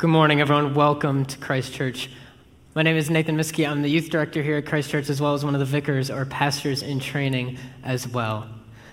[0.00, 0.72] Good morning, everyone.
[0.72, 2.08] Welcome to Christ Church.
[2.74, 3.66] My name is Nathan Miskey.
[3.66, 6.10] I'm the youth director here at Christ Church, as well as one of the vicars
[6.10, 8.48] or pastors in training as well.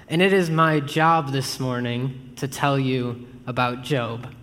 [0.09, 4.33] And it is my job this morning to tell you about Job.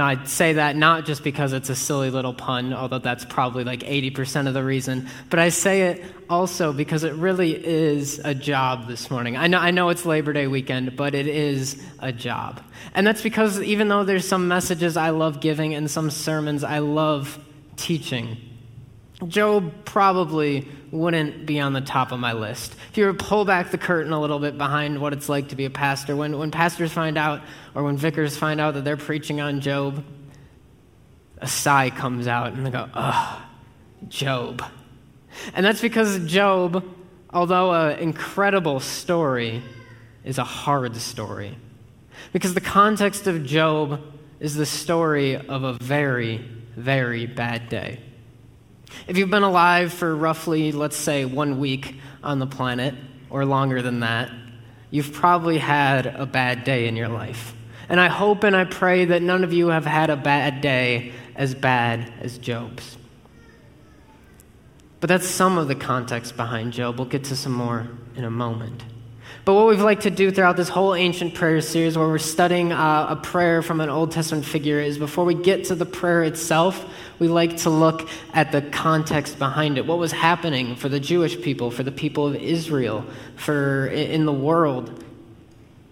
[0.00, 3.64] Now, I'd say that not just because it's a silly little pun, although that's probably
[3.64, 8.34] like 80% of the reason, but I say it also because it really is a
[8.34, 9.36] job this morning.
[9.36, 12.62] I know, I know it's Labor Day weekend, but it is a job.
[12.94, 16.78] And that's because even though there's some messages I love giving and some sermons I
[16.78, 17.38] love
[17.76, 18.38] teaching,
[19.28, 22.74] Job probably wouldn't be on the top of my list.
[22.90, 25.48] If you were to pull back the curtain a little bit behind what it's like
[25.48, 27.42] to be a pastor, when, when pastors find out
[27.74, 30.04] or when vicars find out that they're preaching on Job,
[31.38, 33.42] a sigh comes out and they go, ugh,
[34.08, 34.62] Job.
[35.54, 36.84] And that's because Job,
[37.30, 39.62] although an incredible story,
[40.24, 41.56] is a hard story.
[42.32, 44.00] Because the context of Job
[44.38, 46.38] is the story of a very,
[46.76, 48.00] very bad day.
[49.06, 52.94] If you've been alive for roughly, let's say, one week on the planet,
[53.30, 54.30] or longer than that,
[54.90, 57.54] you've probably had a bad day in your life.
[57.88, 61.12] And I hope and I pray that none of you have had a bad day
[61.34, 62.96] as bad as Job's.
[65.00, 66.98] But that's some of the context behind Job.
[66.98, 68.84] We'll get to some more in a moment.
[69.44, 72.72] But what we've liked to do throughout this whole ancient prayer series, where we're studying
[72.72, 76.22] uh, a prayer from an Old Testament figure, is before we get to the prayer
[76.22, 76.84] itself,
[77.20, 79.86] we like to look at the context behind it.
[79.86, 83.04] What was happening for the Jewish people, for the people of Israel,
[83.36, 85.04] for in the world?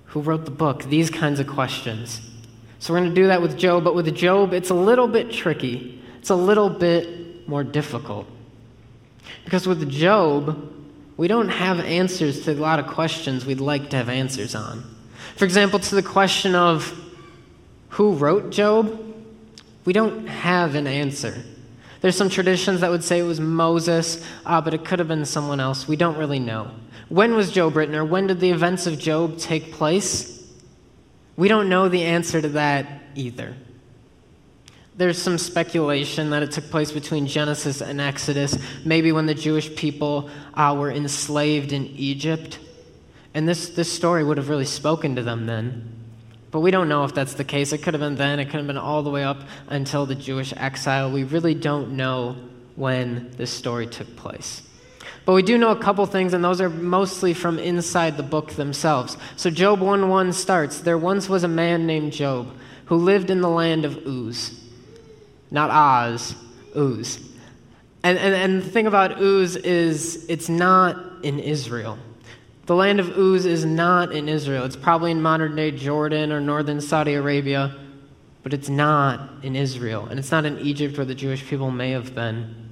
[0.07, 0.85] Who wrote the book?
[0.85, 2.23] These kinds of questions.
[2.81, 5.31] So we're going to do that with Job, but with Job, it's a little bit
[5.31, 6.03] tricky.
[6.19, 8.27] It's a little bit more difficult.
[9.45, 10.73] Because with Job,
[11.19, 14.83] we don't have answers to a lot of questions we'd like to have answers on.
[15.37, 16.99] For example, to the question of
[17.91, 19.08] who wrote Job,
[19.89, 21.43] we don't have an answer.
[22.03, 25.25] There's some traditions that would say it was Moses, uh, but it could have been
[25.25, 25.89] someone else.
[25.89, 26.73] We don't really know.
[27.09, 30.47] When was Job written, or when did the events of Job take place?
[31.39, 33.57] We don't know the answer to that either.
[34.95, 39.75] There's some speculation that it took place between Genesis and Exodus, maybe when the Jewish
[39.75, 42.59] people uh, were enslaved in Egypt.
[43.33, 45.98] And this, this story would have really spoken to them then.
[46.51, 47.73] But we don't know if that's the case.
[47.73, 50.15] It could have been then, it could have been all the way up until the
[50.15, 51.11] Jewish exile.
[51.11, 52.37] We really don't know
[52.77, 54.63] when this story took place.
[55.25, 58.53] But we do know a couple things, and those are mostly from inside the book
[58.53, 59.19] themselves.
[59.37, 62.49] So Job 1 1 starts There once was a man named Job
[62.87, 64.59] who lived in the land of Uz
[65.51, 66.35] not Oz,
[66.77, 67.19] Uz.
[68.03, 71.99] And, and, and the thing about Uz is it's not in Israel.
[72.69, 74.67] The land of Uz is not in Israel.
[74.67, 77.75] It's probably in modern day Jordan or northern Saudi Arabia,
[78.43, 80.05] but it's not in Israel.
[80.05, 82.69] And it's not in Egypt where the Jewish people may have been.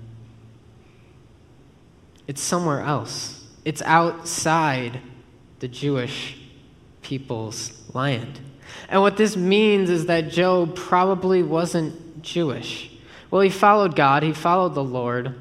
[2.27, 3.43] It's somewhere else.
[3.65, 5.01] It's outside
[5.61, 6.37] the Jewish
[7.01, 8.39] people's land.
[8.91, 12.91] And what this means is that Job probably wasn't Jewish.
[13.31, 15.35] Well, he followed God, he followed the Lord,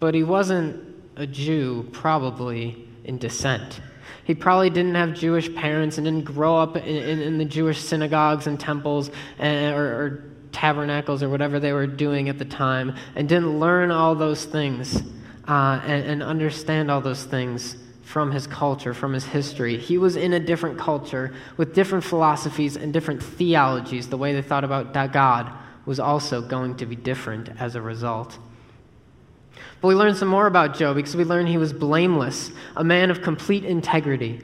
[0.00, 0.82] but he wasn't
[1.14, 3.80] a Jew, probably in descent.
[4.24, 7.80] He probably didn't have Jewish parents and didn't grow up in, in, in the Jewish
[7.80, 12.94] synagogues and temples and, or, or tabernacles or whatever they were doing at the time
[13.14, 15.02] and didn't learn all those things
[15.46, 19.78] uh, and, and understand all those things from his culture, from his history.
[19.78, 24.42] He was in a different culture with different philosophies and different theologies, the way they
[24.42, 25.52] thought about God
[25.84, 28.38] was also going to be different as a result.
[29.80, 33.10] But we learn some more about Job because we learn he was blameless, a man
[33.10, 34.40] of complete integrity.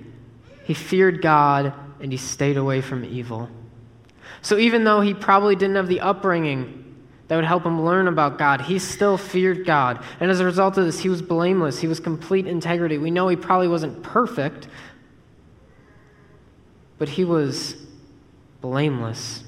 [0.64, 3.48] He feared God and he stayed away from evil.
[4.42, 6.78] So even though he probably didn't have the upbringing
[7.28, 10.02] that would help him learn about God, he still feared God.
[10.20, 11.80] And as a result of this, he was blameless.
[11.80, 12.98] He was complete integrity.
[12.98, 14.68] We know he probably wasn't perfect,
[16.98, 17.76] but he was
[18.60, 19.44] blameless.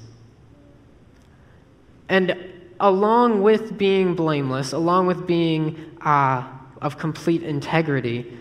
[2.09, 2.37] And
[2.79, 6.47] along with being blameless, along with being uh,
[6.81, 8.37] of complete integrity,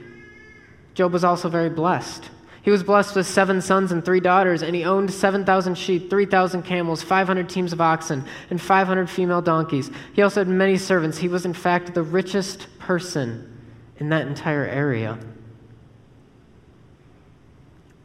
[0.94, 2.31] Job was also very blessed.
[2.62, 6.62] He was blessed with seven sons and three daughters, and he owned 7,000 sheep, 3,000
[6.62, 9.90] camels, 500 teams of oxen, and 500 female donkeys.
[10.14, 11.19] He also had many servants.
[11.19, 13.60] He was, in fact, the richest person
[13.98, 15.19] in that entire area.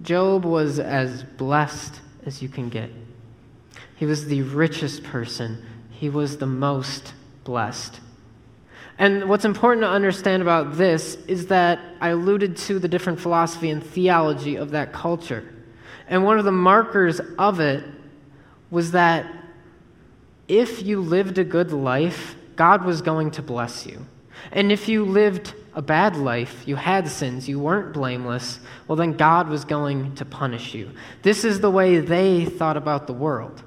[0.01, 2.89] Job was as blessed as you can get.
[3.95, 5.65] He was the richest person,
[5.99, 7.13] he was the most
[7.43, 7.99] blessed.
[8.97, 13.69] And what's important to understand about this is that I alluded to the different philosophy
[13.69, 15.53] and theology of that culture.
[16.07, 17.83] And one of the markers of it
[18.71, 19.25] was that
[20.47, 24.05] if you lived a good life, God was going to bless you.
[24.53, 29.17] And if you lived a bad life, you had sins, you weren't blameless, well, then
[29.17, 30.91] God was going to punish you.
[31.23, 33.63] This is the way they thought about the world.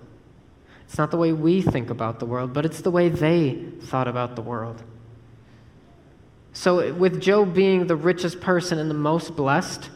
[0.93, 4.09] It's not the way we think about the world, but it's the way they thought
[4.09, 4.83] about the world.
[6.53, 9.89] So, with Job being the richest person and the most blessed,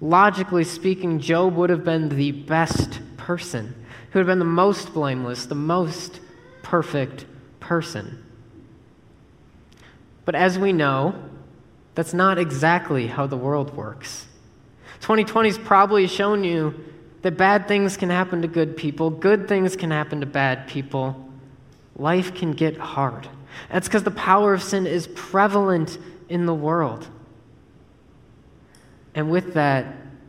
[0.00, 3.76] logically speaking, Job would have been the best person,
[4.10, 6.18] who would have been the most blameless, the most
[6.64, 7.26] perfect
[7.60, 8.24] person.
[10.24, 11.14] But as we know,
[11.94, 14.26] that's not exactly how the world works.
[14.98, 16.74] 2020 has probably shown you
[17.24, 21.26] that bad things can happen to good people, good things can happen to bad people.
[21.96, 23.26] Life can get hard.
[23.72, 25.96] That's because the power of sin is prevalent
[26.28, 27.08] in the world.
[29.14, 29.86] And with that,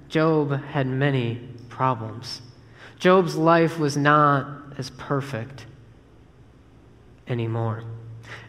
[0.07, 2.41] Job had many problems.
[2.97, 5.65] Job's life was not as perfect
[7.27, 7.83] anymore.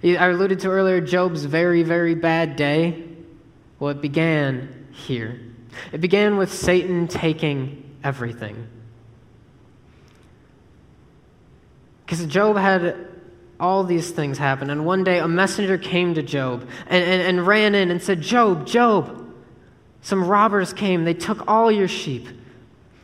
[0.04, 3.08] I alluded to earlier Job's very, very bad day.
[3.80, 5.40] Well, it began here.
[5.90, 8.68] It began with Satan taking everything.
[12.04, 13.08] Because Job had
[13.58, 17.46] all these things happen, and one day a messenger came to Job and, and, and
[17.46, 19.34] ran in and said, Job, Job,
[20.02, 21.04] some robbers came.
[21.04, 22.28] They took all your sheep,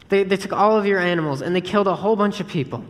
[0.08, 2.84] they, they took all of your animals, and they killed a whole bunch of people.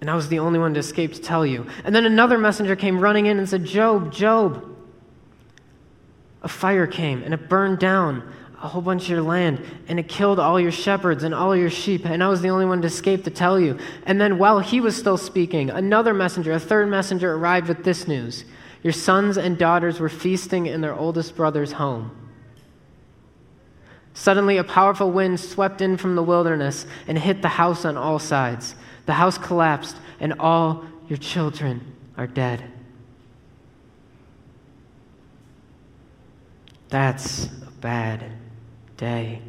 [0.00, 1.66] And I was the only one to escape to tell you.
[1.82, 4.62] And then another messenger came running in and said, Job, Job,
[6.42, 8.30] a fire came and it burned down
[8.64, 11.68] a whole bunch of your land and it killed all your shepherds and all your
[11.68, 12.06] sheep.
[12.06, 13.78] And I was the only one to escape to tell you.
[14.06, 18.08] And then while he was still speaking, another messenger, a third messenger, arrived with this
[18.08, 18.46] news
[18.82, 22.10] Your sons and daughters were feasting in their oldest brother's home.
[24.14, 28.18] Suddenly, a powerful wind swept in from the wilderness and hit the house on all
[28.18, 28.76] sides.
[29.04, 32.64] The house collapsed, and all your children are dead.
[36.88, 38.30] That's a bad
[38.96, 39.42] day.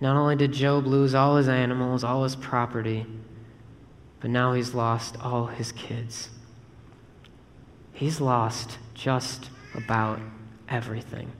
[0.00, 3.06] Not only did Job lose all his animals, all his property,
[4.20, 6.30] but now he's lost all his kids.
[7.92, 10.20] He's lost just about
[10.68, 11.32] everything.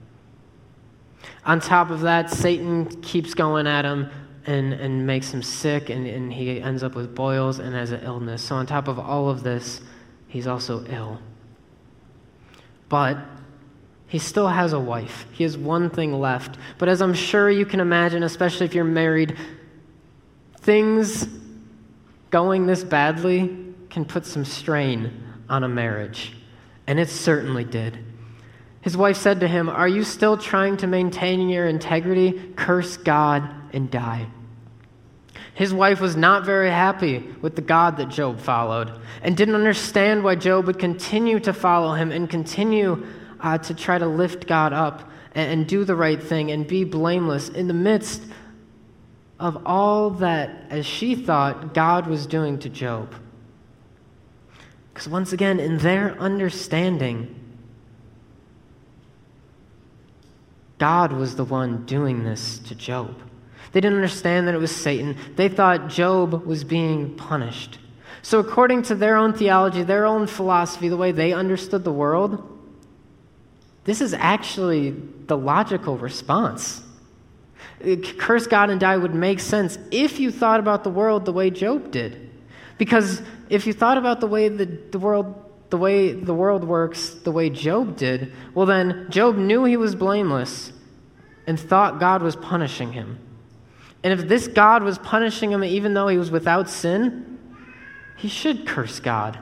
[1.45, 4.09] On top of that, Satan keeps going at him
[4.45, 8.01] and, and makes him sick, and, and he ends up with boils and has an
[8.03, 8.43] illness.
[8.43, 9.81] So, on top of all of this,
[10.27, 11.19] he's also ill.
[12.89, 13.17] But
[14.07, 15.25] he still has a wife.
[15.31, 16.57] He has one thing left.
[16.77, 19.37] But as I'm sure you can imagine, especially if you're married,
[20.59, 21.27] things
[22.29, 26.33] going this badly can put some strain on a marriage.
[26.87, 27.97] And it certainly did.
[28.81, 32.53] His wife said to him, Are you still trying to maintain your integrity?
[32.55, 34.27] Curse God and die.
[35.55, 40.23] His wife was not very happy with the God that Job followed and didn't understand
[40.23, 43.05] why Job would continue to follow him and continue
[43.45, 46.83] uh, to try to lift God up and, and do the right thing and be
[46.83, 48.23] blameless in the midst
[49.39, 53.13] of all that, as she thought, God was doing to Job.
[54.91, 57.35] Because once again, in their understanding,
[60.79, 63.15] God was the one doing this to Job.
[63.73, 65.17] They didn't understand that it was Satan.
[65.35, 67.77] They thought Job was being punished.
[68.23, 72.54] So, according to their own theology, their own philosophy, the way they understood the world,
[73.85, 74.91] this is actually
[75.27, 76.83] the logical response.
[78.17, 81.49] Curse God and die would make sense if you thought about the world the way
[81.51, 82.31] Job did.
[82.77, 87.09] Because if you thought about the way the, the world the way the world works
[87.09, 90.73] the way Job did, well then Job knew he was blameless
[91.47, 93.19] and thought God was punishing him.
[94.03, 97.39] And if this God was punishing him even though he was without sin,
[98.17, 99.39] he should curse God.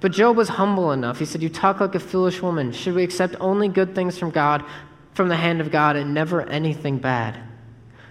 [0.00, 1.18] But Job was humble enough.
[1.18, 2.72] He said, You talk like a foolish woman.
[2.72, 4.64] Should we accept only good things from God,
[5.14, 7.38] from the hand of God, and never anything bad?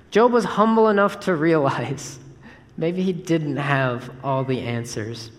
[0.10, 2.20] Job was humble enough to realize
[2.78, 5.32] maybe he didn't have all the answers.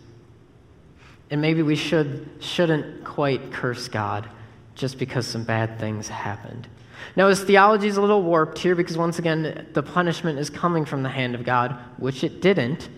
[1.30, 4.28] And maybe we should, shouldn't quite curse God
[4.74, 6.68] just because some bad things happened.
[7.16, 10.84] Now, his theology is a little warped here because, once again, the punishment is coming
[10.84, 12.88] from the hand of God, which it didn't,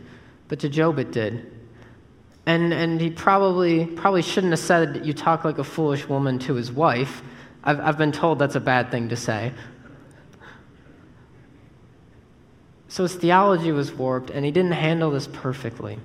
[0.49, 1.53] but to Job it did.
[2.47, 6.55] And, and he probably, probably shouldn't have said, You talk like a foolish woman to
[6.55, 7.23] his wife.
[7.65, 9.53] I've, I've been told that's a bad thing to say.
[12.89, 15.99] So his theology was warped, and he didn't handle this perfectly.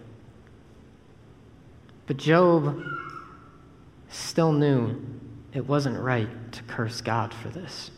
[2.08, 2.84] But Job
[4.10, 5.00] still knew
[5.54, 7.92] it wasn't right to curse God for this.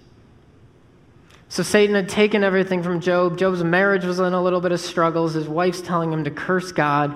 [1.47, 3.37] So Satan had taken everything from Job.
[3.37, 5.33] Job's marriage was in a little bit of struggles.
[5.33, 7.15] His wife's telling him to curse God.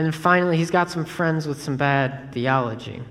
[0.00, 3.02] And then finally, he's got some friends with some bad theology.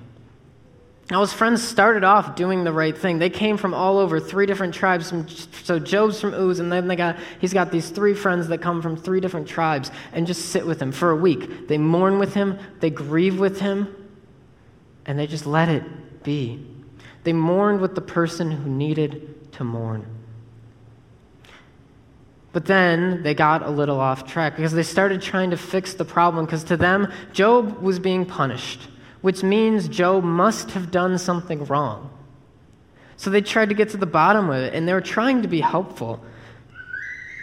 [1.12, 3.20] Now, his friends started off doing the right thing.
[3.20, 5.14] They came from all over, three different tribes.
[5.62, 8.82] So Job's from Uz, and then they got, he's got these three friends that come
[8.82, 11.68] from three different tribes and just sit with him for a week.
[11.68, 13.96] They mourn with him, they grieve with him,
[15.06, 16.66] and they just let it be.
[17.24, 20.08] They mourned with the person who needed to mourn.
[22.52, 26.06] But then they got a little off track because they started trying to fix the
[26.06, 28.88] problem because to them, Job was being punished
[29.22, 32.10] which means Job must have done something wrong.
[33.18, 35.48] So they tried to get to the bottom of it, and they were trying to
[35.48, 36.24] be helpful.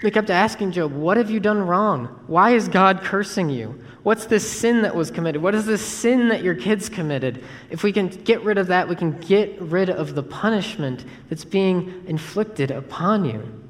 [0.03, 2.07] They kept asking Job, What have you done wrong?
[2.27, 3.83] Why is God cursing you?
[4.03, 5.43] What's this sin that was committed?
[5.43, 7.45] What is this sin that your kids committed?
[7.71, 11.45] If we can get rid of that, we can get rid of the punishment that's
[11.45, 13.66] being inflicted upon you.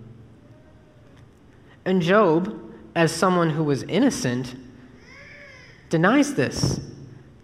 [1.86, 2.60] And Job,
[2.96, 4.56] as someone who was innocent,
[5.88, 6.80] denies this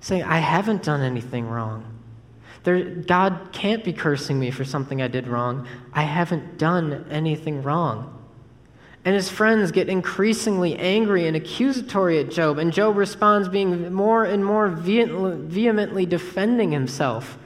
[0.00, 1.86] saying, I haven't done anything wrong.
[2.64, 5.68] There, God can't be cursing me for something I did wrong.
[5.92, 8.18] I haven't done anything wrong.
[9.04, 14.24] And his friends get increasingly angry and accusatory at Job, and Job responds being more
[14.24, 17.38] and more vehemently defending himself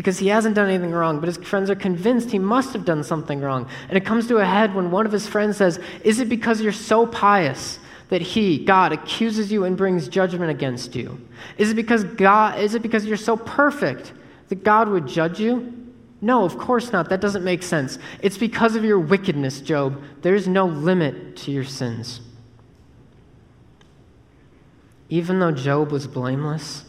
[0.00, 3.04] because he hasn't done anything wrong, but his friends are convinced he must have done
[3.04, 3.68] something wrong.
[3.86, 6.62] And it comes to a head when one of his friends says, Is it because
[6.62, 7.78] you're so pious
[8.08, 11.20] that he, God, accuses you and brings judgment against you?
[11.58, 14.14] Is it because God is it because you're so perfect
[14.48, 15.70] that God would judge you?
[16.22, 17.10] No, of course not.
[17.10, 17.98] That doesn't make sense.
[18.22, 20.02] It's because of your wickedness, Job.
[20.22, 22.22] There's no limit to your sins.
[25.10, 26.86] Even though Job was blameless,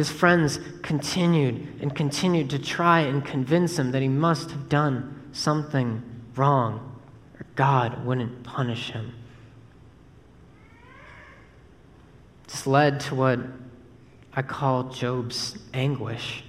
[0.00, 5.28] his friends continued and continued to try and convince him that he must have done
[5.32, 6.02] something
[6.36, 6.96] wrong,
[7.38, 9.12] or God wouldn't punish him.
[12.46, 13.40] This led to what
[14.32, 16.44] I call Job's anguish.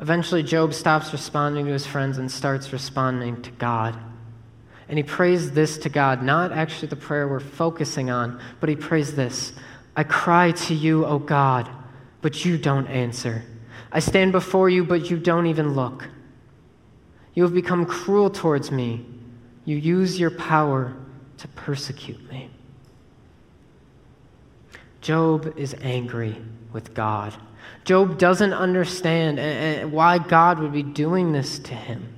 [0.00, 3.98] Eventually, Job stops responding to his friends and starts responding to God.
[4.88, 8.76] And he prays this to God, not actually the prayer we're focusing on, but he
[8.76, 9.52] prays this
[9.94, 11.68] I cry to you, O God,
[12.24, 13.44] but you don't answer.
[13.92, 16.08] I stand before you, but you don't even look.
[17.34, 19.04] You have become cruel towards me.
[19.66, 20.96] You use your power
[21.36, 22.48] to persecute me.
[25.02, 27.34] Job is angry with God.
[27.84, 32.08] Job doesn't understand uh, uh, why God would be doing this to him.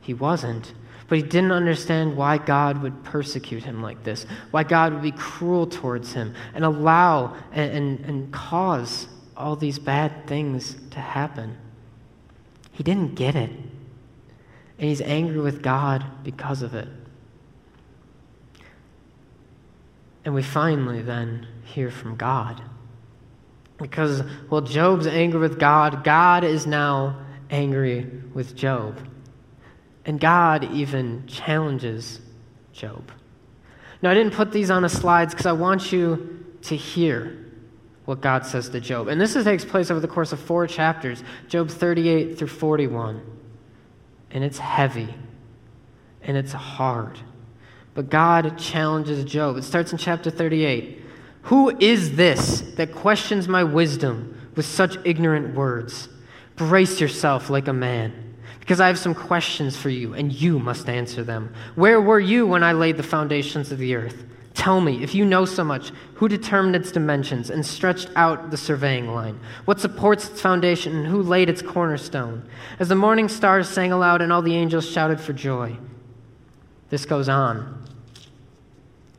[0.00, 0.72] He wasn't.
[1.08, 5.12] But he didn't understand why God would persecute him like this, why God would be
[5.12, 9.06] cruel towards him and allow and, and, and cause
[9.36, 11.58] all these bad things to happen.
[12.72, 13.50] He didn't get it.
[13.50, 16.88] And he's angry with God because of it.
[20.24, 22.62] And we finally then hear from God.
[23.76, 26.02] Because, well, Job's angry with God.
[26.02, 27.20] God is now
[27.50, 28.98] angry with Job.
[30.04, 32.20] And God even challenges
[32.72, 33.10] Job.
[34.02, 37.38] Now, I didn't put these on the slides because I want you to hear
[38.04, 39.08] what God says to Job.
[39.08, 43.22] And this takes place over the course of four chapters Job 38 through 41.
[44.30, 45.14] And it's heavy
[46.22, 47.18] and it's hard.
[47.94, 49.56] But God challenges Job.
[49.56, 51.02] It starts in chapter 38.
[51.42, 56.08] Who is this that questions my wisdom with such ignorant words?
[56.56, 58.23] Brace yourself like a man,
[58.64, 61.52] because I have some questions for you, and you must answer them.
[61.74, 64.24] Where were you when I laid the foundations of the earth?
[64.54, 68.56] Tell me, if you know so much, who determined its dimensions and stretched out the
[68.56, 69.38] surveying line?
[69.66, 72.48] What supports its foundation, and who laid its cornerstone?
[72.78, 75.76] As the morning stars sang aloud and all the angels shouted for joy.
[76.88, 77.84] This goes on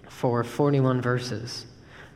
[0.10, 1.68] for 41 verses.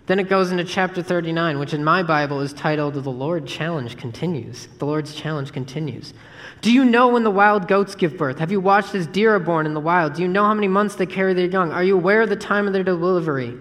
[0.09, 3.95] Then it goes into chapter 39, which in my Bible is titled The Lord Challenge
[3.95, 4.67] Continues.
[4.79, 6.15] The Lord's Challenge Continues.
[6.61, 8.39] Do you know when the wild goats give birth?
[8.39, 10.15] Have you watched as deer are born in the wild?
[10.15, 11.71] Do you know how many months they carry their young?
[11.71, 13.55] Are you aware of the time of their delivery?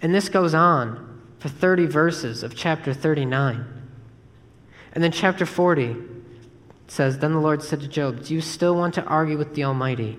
[0.00, 3.66] And this goes on for 30 verses of chapter 39.
[4.94, 5.96] And then chapter 40
[6.86, 9.64] says Then the Lord said to Job, Do you still want to argue with the
[9.64, 10.18] Almighty?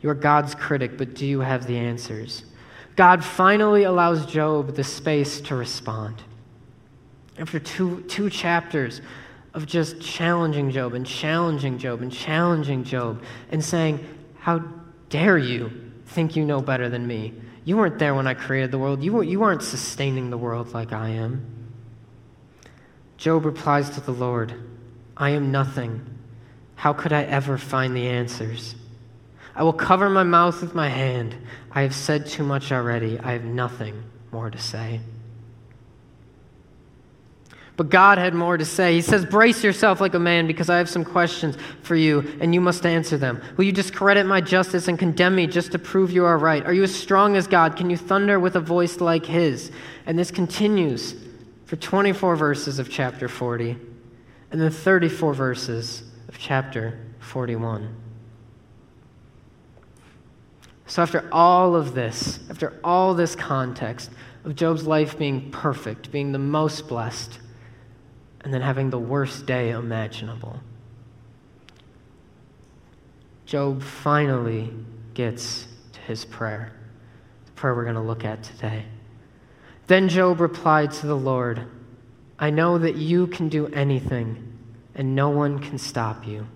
[0.00, 2.46] You are God's critic, but do you have the answers?
[2.98, 6.20] God finally allows Job the space to respond.
[7.38, 9.00] After two, two chapters
[9.54, 14.04] of just challenging Job and challenging Job and challenging Job and saying,
[14.40, 14.58] How
[15.10, 15.70] dare you
[16.06, 17.34] think you know better than me?
[17.64, 19.00] You weren't there when I created the world.
[19.00, 21.46] You, you aren't sustaining the world like I am.
[23.16, 24.54] Job replies to the Lord,
[25.16, 26.04] I am nothing.
[26.74, 28.74] How could I ever find the answers?
[29.58, 31.34] I will cover my mouth with my hand.
[31.72, 33.18] I have said too much already.
[33.18, 35.00] I have nothing more to say.
[37.76, 38.94] But God had more to say.
[38.94, 42.54] He says, Brace yourself like a man, because I have some questions for you, and
[42.54, 43.42] you must answer them.
[43.56, 46.64] Will you discredit my justice and condemn me just to prove you are right?
[46.64, 47.74] Are you as strong as God?
[47.74, 49.72] Can you thunder with a voice like his?
[50.06, 51.16] And this continues
[51.64, 53.76] for 24 verses of chapter 40,
[54.52, 58.07] and then 34 verses of chapter 41.
[60.88, 64.10] So, after all of this, after all this context
[64.44, 67.38] of Job's life being perfect, being the most blessed,
[68.40, 70.60] and then having the worst day imaginable.
[73.44, 74.72] Job finally
[75.12, 76.72] gets to his prayer,
[77.44, 78.86] the prayer we're going to look at today.
[79.88, 81.66] Then Job replied to the Lord,
[82.38, 84.58] I know that you can do anything,
[84.94, 86.46] and no one can stop you.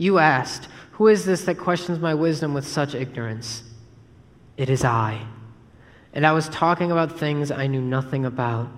[0.00, 3.64] You asked, Who is this that questions my wisdom with such ignorance?
[4.56, 5.26] It is I.
[6.14, 8.70] And I was talking about things I knew nothing about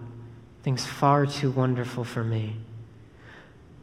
[0.64, 2.56] things far too wonderful for me.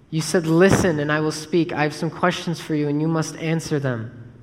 [0.10, 1.72] You said, Listen, and I will speak.
[1.72, 4.34] I have some questions for you, and you must answer them.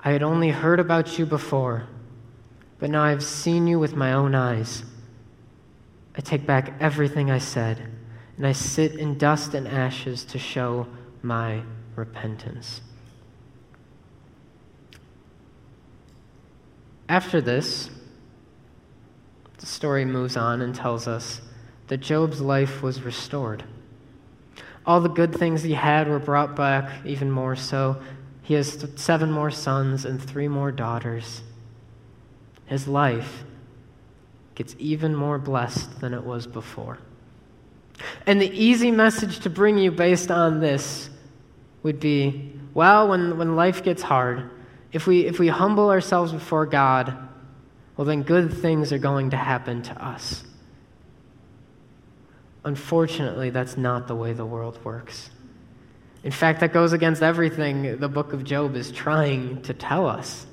[0.00, 1.86] I had only heard about you before,
[2.78, 4.84] but now I have seen you with my own eyes.
[6.16, 7.90] I take back everything I said,
[8.38, 10.86] and I sit in dust and ashes to show
[11.20, 11.62] my
[11.96, 12.80] repentance.
[17.08, 17.90] After this,
[19.58, 21.40] the story moves on and tells us
[21.88, 23.64] that Job's life was restored.
[24.84, 28.00] All the good things he had were brought back, even more so.
[28.42, 31.42] He has seven more sons and three more daughters.
[32.66, 33.44] His life
[34.54, 36.98] gets even more blessed than it was before.
[38.26, 41.10] And the easy message to bring you based on this
[41.86, 44.50] would be well, when, when life gets hard,
[44.92, 47.16] if we, if we humble ourselves before God,
[47.96, 50.44] well, then good things are going to happen to us.
[52.64, 55.30] Unfortunately, that's not the way the world works.
[56.22, 60.44] In fact, that goes against everything the book of Job is trying to tell us.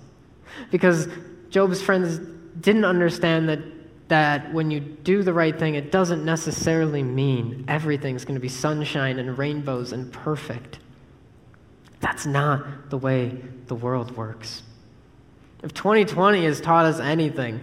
[0.72, 1.08] Because
[1.50, 2.19] Job's friends
[2.62, 3.60] didn't understand that,
[4.08, 8.50] that when you do the right thing, it doesn't necessarily mean everything's going to be
[8.50, 10.78] sunshine and rainbows and perfect.
[12.03, 14.61] That's not the way the world works.
[15.63, 17.61] If 2020 has taught us anything,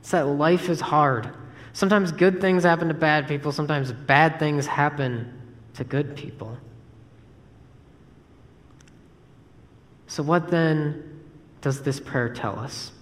[0.00, 1.30] it's that life is hard
[1.72, 5.32] Sometimes good things happen to bad people, sometimes bad things happen
[5.74, 6.58] to good people.
[10.06, 11.20] So, what then
[11.62, 12.92] does this prayer tell us?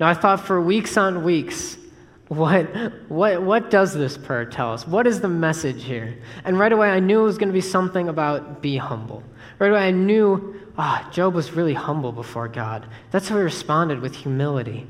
[0.00, 1.78] Now, I thought for weeks on weeks,
[2.26, 2.64] what,
[3.08, 4.84] what, what does this prayer tell us?
[4.84, 6.18] What is the message here?
[6.44, 9.22] And right away, I knew it was going to be something about be humble.
[9.58, 12.86] Right away, I knew, ah, oh, Job was really humble before God.
[13.10, 14.86] That's how he responded with humility.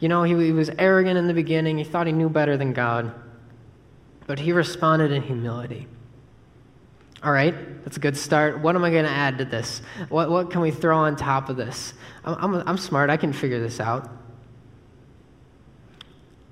[0.00, 2.72] You know, he, he was arrogant in the beginning, he thought he knew better than
[2.72, 3.14] God,
[4.26, 5.86] but he responded in humility.
[7.22, 8.60] All right, that's a good start.
[8.60, 9.80] What am I going to add to this?
[10.10, 11.94] What, what can we throw on top of this?
[12.24, 14.10] I'm, I'm, I'm smart, I can figure this out.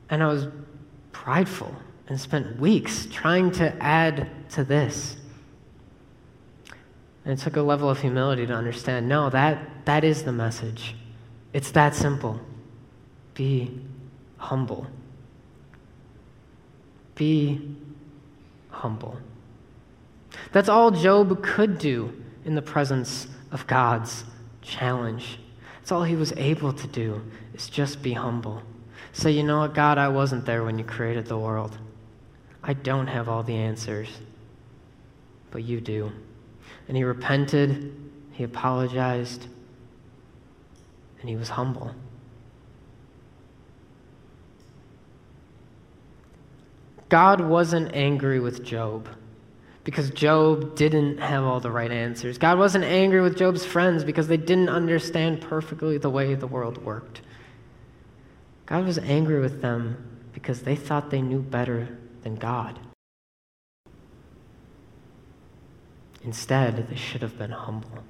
[0.09, 0.48] And I was
[1.12, 1.74] prideful
[2.09, 5.16] and spent weeks trying to add to this.
[7.24, 10.94] And it took a level of humility to understand no, that, that is the message.
[11.52, 12.40] It's that simple.
[13.34, 13.80] Be
[14.37, 14.87] humble.
[17.14, 17.76] Be
[18.70, 19.18] humble.
[20.52, 22.12] That's all Job could do
[22.44, 24.24] in the presence of God's
[24.60, 25.38] challenge.
[25.76, 27.22] That's all he was able to do,
[27.54, 28.62] is just be humble.
[29.12, 31.78] Say, you know what, God, I wasn't there when you created the world.
[32.62, 34.08] I don't have all the answers,
[35.50, 36.10] but you do.
[36.88, 37.94] And he repented,
[38.32, 39.46] he apologized,
[41.20, 41.94] and he was humble.
[47.08, 49.08] God wasn't angry with Job
[49.84, 52.38] because Job didn't have all the right answers.
[52.38, 56.82] God wasn't angry with Job's friends because they didn't understand perfectly the way the world
[56.82, 57.20] worked.
[58.66, 59.96] God was angry with them
[60.32, 62.78] because they thought they knew better than God.
[66.24, 68.02] Instead, they should have been humble.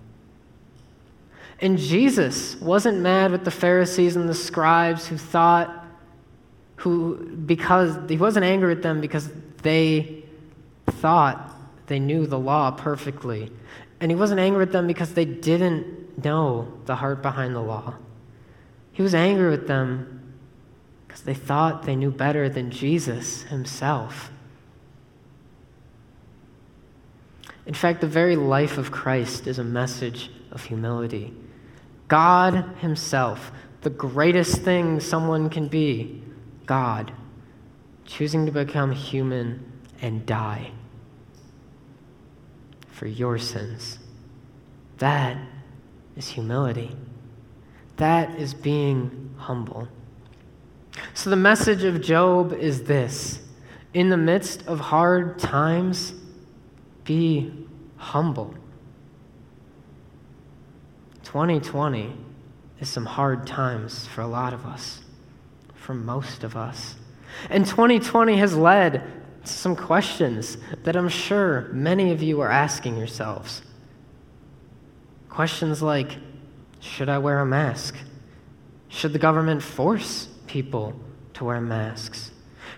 [1.60, 5.84] And Jesus wasn't mad with the Pharisees and the scribes who thought
[6.76, 9.30] who, because he wasn't angry at them because
[9.62, 10.24] they
[10.86, 11.50] thought
[11.86, 13.50] they knew the law perfectly.
[14.00, 17.94] And he wasn't angry at them because they didn't know the heart behind the law.
[18.92, 20.34] He was angry with them
[21.06, 24.30] because they thought they knew better than Jesus himself.
[27.66, 31.32] In fact, the very life of Christ is a message of humility.
[32.08, 36.22] God Himself, the greatest thing someone can be,
[36.66, 37.12] God,
[38.04, 40.72] choosing to become human and die
[42.90, 43.98] for your sins.
[44.98, 45.36] That
[46.16, 46.94] is humility.
[47.96, 49.88] That is being humble.
[51.12, 53.40] So, the message of Job is this
[53.92, 56.14] in the midst of hard times,
[57.04, 57.52] be
[57.96, 58.54] humble.
[61.24, 62.12] 2020
[62.80, 65.02] is some hard times for a lot of us,
[65.74, 66.96] for most of us.
[67.50, 69.02] And 2020 has led
[69.44, 73.62] to some questions that I'm sure many of you are asking yourselves.
[75.28, 76.16] Questions like
[76.80, 77.96] Should I wear a mask?
[78.88, 80.94] Should the government force people
[81.34, 82.30] to wear masks?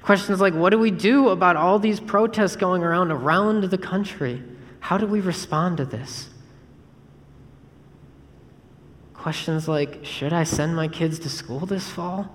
[0.07, 4.41] Questions like What do we do about all these protests going around around the country?
[4.79, 6.29] How do we respond to this?
[9.15, 12.33] Questions like Should I send my kids to school this fall?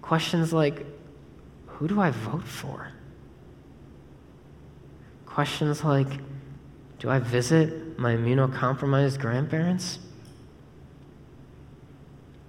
[0.00, 0.86] Questions like
[1.66, 2.90] Who do I vote for?
[5.26, 6.08] Questions like
[7.00, 9.98] Do I visit my immunocompromised grandparents?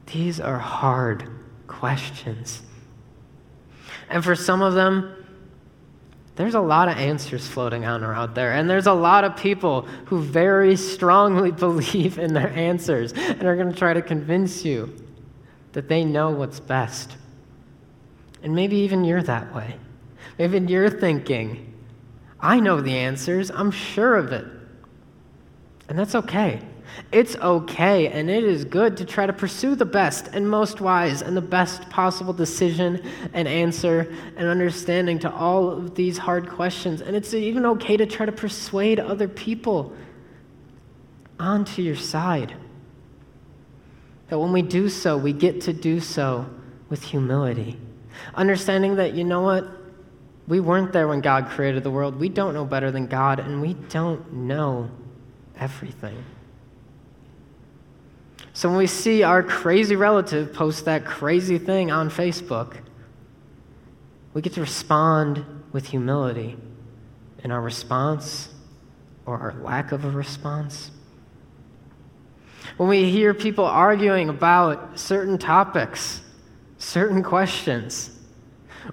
[0.05, 1.29] These are hard
[1.77, 2.61] questions.
[4.09, 5.13] And for some of them,
[6.35, 9.81] there's a lot of answers floating on out there, and there's a lot of people
[10.05, 14.95] who very strongly believe in their answers and are going to try to convince you
[15.73, 17.17] that they know what's best.
[18.43, 19.75] And maybe even you're that way.
[20.37, 21.73] Maybe you're thinking,
[22.39, 24.45] I know the answers, I'm sure of it.
[25.89, 26.61] And that's okay.
[27.11, 31.21] It's okay and it is good to try to pursue the best and most wise
[31.21, 33.01] and the best possible decision
[33.33, 37.01] and answer and understanding to all of these hard questions.
[37.01, 39.93] And it's even okay to try to persuade other people
[41.39, 42.55] onto your side.
[44.29, 46.49] That when we do so, we get to do so
[46.89, 47.79] with humility.
[48.35, 49.67] Understanding that, you know what?
[50.47, 52.19] We weren't there when God created the world.
[52.19, 54.89] We don't know better than God, and we don't know
[55.59, 56.23] everything.
[58.57, 62.77] So when we see our crazy relative post that crazy thing on Facebook,
[64.33, 66.57] we get to respond with humility
[67.43, 68.49] in our response
[69.27, 70.89] or our lack of a response.
[72.77, 76.21] When we hear people arguing about certain topics,
[76.79, 78.09] certain questions,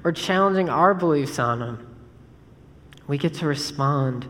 [0.05, 1.97] or challenging our beliefs on them,
[3.07, 4.27] we get to respond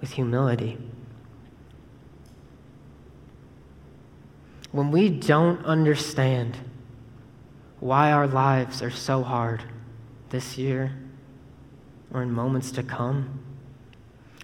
[0.00, 0.78] with humility.
[4.76, 6.58] When we don't understand
[7.80, 9.62] why our lives are so hard
[10.28, 10.94] this year
[12.12, 13.40] or in moments to come,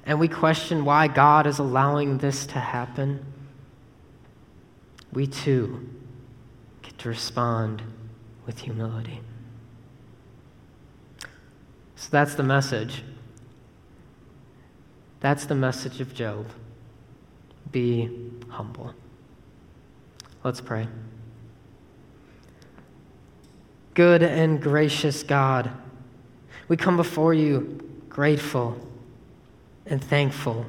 [0.07, 3.25] and we question why God is allowing this to happen,
[5.13, 5.87] we too
[6.81, 7.83] get to respond
[8.47, 9.21] with humility.
[11.95, 13.03] So that's the message.
[15.21, 16.47] That's the message of Job.
[17.71, 18.95] Be humble.
[20.45, 20.89] Let's pray.
[23.95, 25.71] Good and gracious God,
[26.69, 27.79] we come before you
[28.09, 28.77] grateful
[29.87, 30.67] and thankful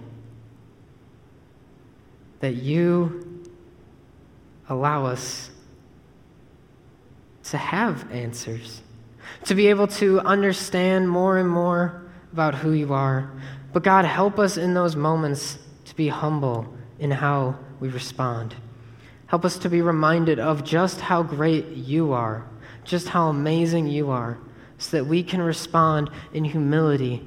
[2.41, 3.43] that you
[4.69, 5.49] allow us
[7.45, 8.81] to have answers,
[9.45, 13.31] to be able to understand more and more about who you are.
[13.71, 18.55] But God, help us in those moments to be humble in how we respond.
[19.33, 22.45] Help us to be reminded of just how great you are,
[22.83, 24.37] just how amazing you are,
[24.77, 27.19] so that we can respond in humility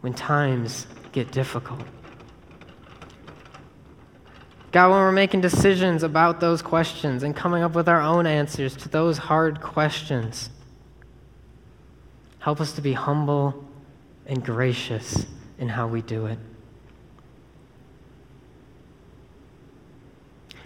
[0.00, 1.82] when times get difficult.
[4.70, 8.74] God, when we're making decisions about those questions and coming up with our own answers
[8.76, 10.48] to those hard questions,
[12.38, 13.62] help us to be humble
[14.24, 15.26] and gracious
[15.58, 16.38] in how we do it.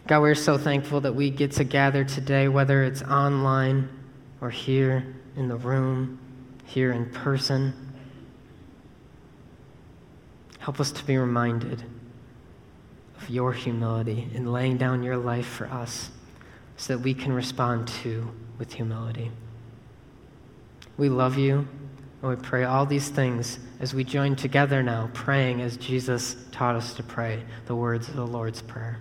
[0.06, 3.88] God, we're so thankful that we get to gather today, whether it's online
[4.40, 6.20] or here in the room,
[6.64, 7.74] here in person.
[10.60, 11.82] Help us to be reminded
[13.20, 16.10] of your humility in laying down your life for us
[16.76, 19.32] so that we can respond to with humility.
[20.96, 21.66] We love you,
[22.22, 26.76] and we pray all these things as we join together now, praying as Jesus taught
[26.76, 29.00] us to pray the words of the Lord's Prayer.